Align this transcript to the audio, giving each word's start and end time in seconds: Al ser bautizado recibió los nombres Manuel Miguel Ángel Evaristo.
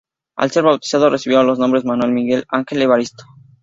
Al 0.35 0.49
ser 0.49 0.63
bautizado 0.63 1.11
recibió 1.11 1.43
los 1.43 1.59
nombres 1.59 1.85
Manuel 1.85 2.11
Miguel 2.11 2.43
Ángel 2.49 2.81
Evaristo. 2.81 3.23